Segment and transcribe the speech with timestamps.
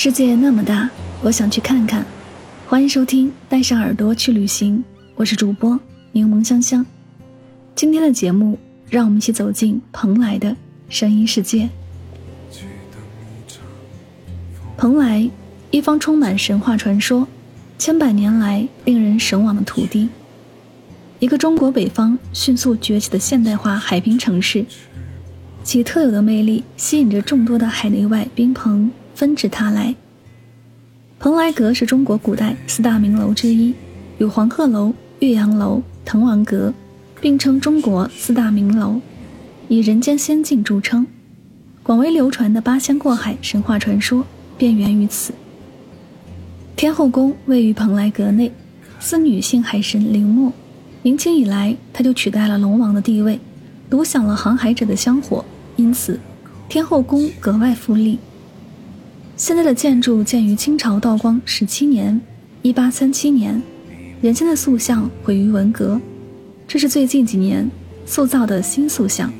[0.00, 0.88] 世界那么大，
[1.22, 2.06] 我想去看看。
[2.68, 4.78] 欢迎收听《带上耳朵去旅行》，
[5.16, 5.76] 我是主播
[6.12, 6.86] 柠檬香香。
[7.74, 8.56] 今天的节目，
[8.88, 10.56] 让我们一起走进蓬莱的
[10.88, 11.68] 声音世界。
[14.76, 15.28] 蓬莱，
[15.72, 17.26] 一方充满神话传说、
[17.76, 20.08] 千百年来令人神往的土地，
[21.18, 24.64] 一个中国北方迅速崛起的现代化海滨城市，
[25.64, 28.92] 其特有的魅力吸引着众多的海内外宾朋。
[29.18, 29.96] 纷至沓来。
[31.18, 33.74] 蓬莱阁是中国古代四大名楼之一，
[34.18, 36.72] 与黄鹤楼、岳阳楼、滕王阁
[37.20, 39.00] 并称中国四大名楼，
[39.66, 41.04] 以人间仙境著称。
[41.82, 44.24] 广为流传的八仙过海神话传说
[44.56, 45.34] 便源于此。
[46.76, 48.52] 天后宫位于蓬莱阁内，
[49.00, 50.52] 司女性海神陵墓。
[51.02, 53.40] 明清以来，它就取代了龙王的地位，
[53.90, 56.20] 独享了航海者的香火，因此
[56.68, 58.20] 天后宫格外富丽。
[59.38, 62.20] 现在的建筑建于清朝道光十七年
[62.60, 63.62] （一八三七年），
[64.20, 65.98] 原先的塑像毁于文革，
[66.66, 67.70] 这是最近几年
[68.04, 69.32] 塑造的新塑像。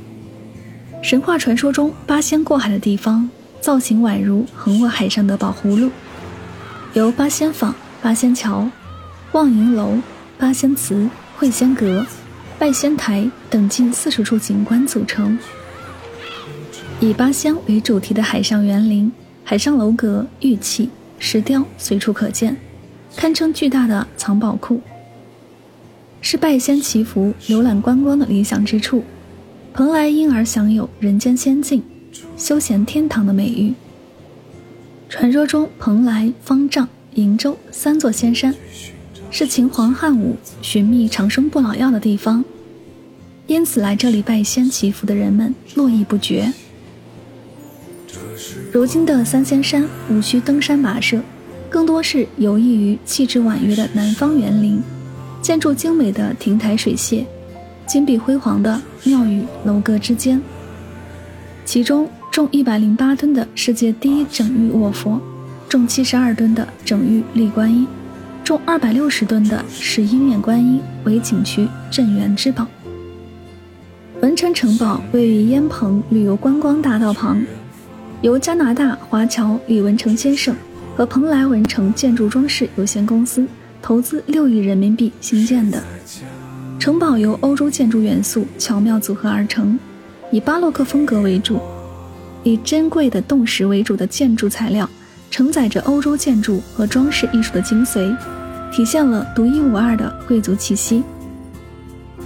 [1.03, 3.29] 神话传说中八仙过海的地方，
[3.61, 5.91] 造型宛如横卧海上的宝葫芦，
[6.93, 8.71] 由八仙坊、八仙桥、
[9.33, 9.99] 望云楼、
[10.39, 12.07] 八仙祠、会仙阁、
[12.57, 15.37] 拜仙台等近四十处景观组成。
[17.01, 19.13] 以八仙为主题的海上园林。
[19.51, 22.55] 海上楼阁、玉器、石雕随处可见，
[23.17, 24.79] 堪称巨大的藏宝库，
[26.21, 29.03] 是拜仙祈福、游览观光的理想之处。
[29.73, 31.83] 蓬莱因而享有“人间仙境、
[32.37, 33.73] 休闲天堂”的美誉。
[35.09, 38.55] 传说中，蓬莱、方丈、瀛洲三座仙山，
[39.31, 42.45] 是秦皇汉武寻觅长生不老药的地方，
[43.47, 46.53] 因此来这里拜仙祈福的人们络绎不绝。
[48.73, 51.21] 如今的三仙山无需登山跋涉，
[51.69, 54.81] 更多是游弋于气质婉约的南方园林，
[55.43, 57.25] 建筑精美的亭台水榭，
[57.87, 60.41] 金碧辉煌的庙宇楼阁之间。
[61.65, 65.21] 其中重一百零八吨的世界第一整玉卧佛，
[65.69, 67.87] 重七十二吨的整玉立观音，
[68.45, 72.67] 重二百六十吨的石英面观音为景区镇园之宝。
[74.21, 77.41] 文成城堡位于烟棚旅游观光大道旁。
[78.21, 80.55] 由加拿大华侨李文成先生
[80.97, 83.47] 和蓬莱文成建筑装饰有限公司
[83.81, 85.81] 投资六亿人民币兴建的
[86.81, 89.79] 城堡，由欧洲建筑元素巧妙组合而成，
[90.33, 91.61] 以巴洛克风格为主，
[92.43, 94.89] 以珍贵的洞石为主的建筑材料，
[95.31, 98.17] 承载着欧洲建筑和装饰艺术的精髓，
[98.73, 101.05] 体现了独一无二的贵族气息。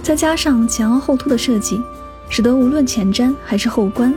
[0.01, 1.79] 再加上前凹后凸的设计，
[2.29, 4.13] 使得无论前瞻还是后观。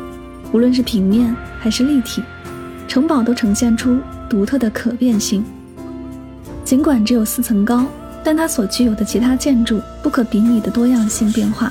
[0.56, 2.22] 无论是平面还是立体，
[2.88, 5.44] 城堡都呈现出独特的可变性。
[6.64, 7.84] 尽管只有四层高，
[8.24, 11.70] 但它所具有的其他建筑不可比拟的多样性变化，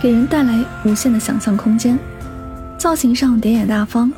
[0.00, 1.98] 给人带来无限的想象空间。
[2.78, 4.10] 造型上典雅大方，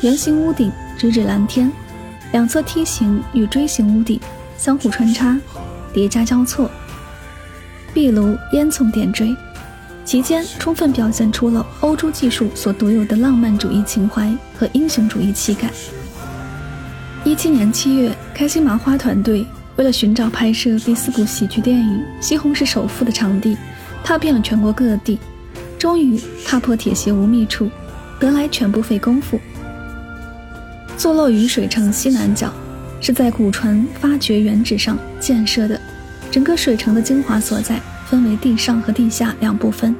[0.00, 1.68] 圆形屋顶直指蓝天，
[2.30, 4.20] 两侧梯形与锥形屋顶
[4.56, 5.36] 相互穿插，
[5.92, 6.70] 叠加交错，
[7.92, 9.34] 壁炉烟囱点缀。
[10.06, 15.68] 其间充分表现出了欧洲技术所独有的浪漫主义情怀和英雄主义气概。
[17.24, 19.44] 一七年七月，开心麻花团队
[19.74, 23.58] 为了寻找拍摄第四部喜剧电影《西红柿首富》的场地，
[24.04, 25.18] 踏遍了全国各地，
[25.76, 27.68] 终于踏破铁鞋无觅处，
[28.20, 29.40] 得来全不费工夫。
[30.96, 32.52] 坐落于水城西南角，
[33.00, 35.80] 是在古船发掘原址上建设的，
[36.30, 37.80] 整个水城的精华所在。
[38.08, 39.94] 分为地上和地下两部分。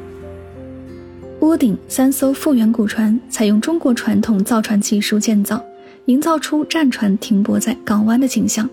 [1.40, 5.62] 屋顶三艘复原古船采用中国传统造船技术建造，
[6.06, 8.68] 营造出战船停泊在港湾的景象，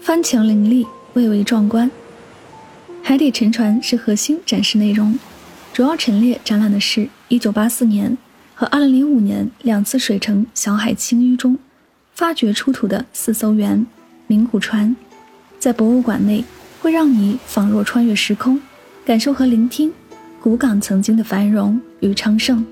[0.00, 1.90] 帆前林立，蔚为壮观。
[3.02, 5.18] 海底沉船是核心展示内容，
[5.72, 8.18] 主要陈列展览的是1984年
[8.54, 11.58] 和2005年两次水城小海清淤中
[12.14, 13.86] 发掘出土的四艘原
[14.26, 14.96] 名古船，
[15.58, 16.44] 在博物馆内
[16.80, 18.60] 会让你仿若穿越时空，
[19.04, 19.92] 感受和聆听。
[20.40, 22.64] 古港曾经的繁荣与昌盛。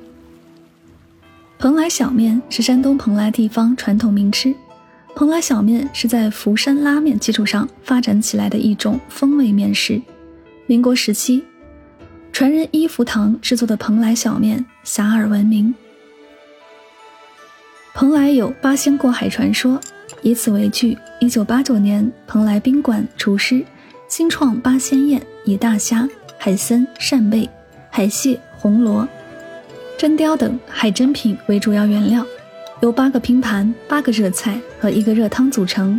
[1.59, 4.55] 蓬莱小面是山东蓬莱地方传统名吃。
[5.17, 10.01] 蓬莱小面是在福山拉面基础上发展起来的一种风味面食。
[10.67, 11.43] 民国时期，
[12.33, 15.75] 传人一福堂制作的蓬莱小面遐迩闻名。
[17.95, 19.81] 蓬莱有八仙过海传说，
[20.23, 23.65] 以此为据，一九八九年，蓬莱宾馆厨师
[24.09, 26.09] 新创八仙宴，以大虾、
[26.39, 27.49] 海参、扇贝。
[27.89, 29.09] 海蟹、红螺、
[29.97, 32.27] 真鲷等海珍品为主要原料，
[32.83, 35.99] 由八个拼盘、八个热菜和一个热汤组成。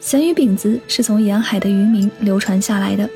[0.00, 3.06] 咸鱼饼子是从沿海的渔民流传下来的，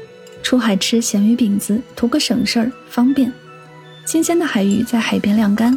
[0.42, 3.32] 出海吃咸鱼饼子图个省事儿方便。
[4.04, 5.76] 新鲜的海鱼在海边晾干，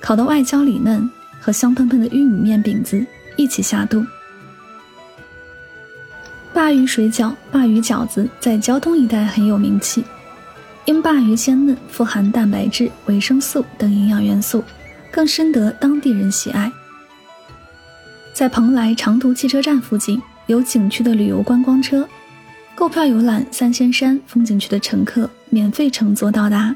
[0.00, 1.08] 烤得外焦里嫩，
[1.40, 3.06] 和香喷喷的玉米面饼子
[3.36, 4.04] 一起下肚。
[6.54, 10.04] 鲅鱼水饺、鲅鱼饺子在胶东一带很有名气。
[10.84, 14.62] 因鲅鱼鲜嫩，富含蛋白质、维生素等营养元素，
[15.10, 16.70] 更深得当地人喜爱。
[18.32, 22.08] 在蓬莱长途汽车站附近有景区的旅游观光车，
[22.76, 26.74] 购票游览三仙山风景区的乘客免费乘坐到达。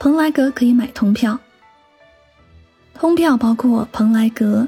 [0.00, 1.38] 蓬莱阁可以买通票，
[2.94, 4.66] 通票包括蓬莱阁、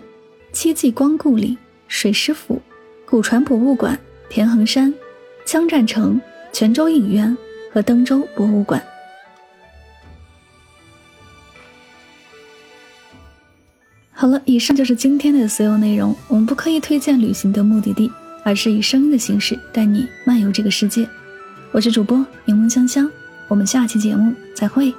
[0.53, 1.59] 七季光故里、
[1.89, 2.63] 水师府、
[3.05, 4.93] 古船博物馆、田横山、
[5.47, 6.21] 羌占城、
[6.53, 7.37] 泉州影院。
[7.77, 8.83] 和登州博物馆。
[14.13, 16.17] 好了，以上就是今天的所有内容。
[16.27, 18.11] 我们不刻意推荐旅行的目的地，
[18.43, 21.07] 而是以声音的形式带你漫游这个世界。
[21.71, 23.11] 我是主播柠檬香香，
[23.47, 24.91] 我们下期节目再会。